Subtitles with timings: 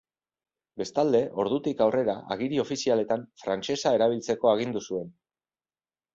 [0.81, 5.15] Bestalde, ordutik aurrera, agiri ofizialetan frantsesa erabiltzeko agindu zuen.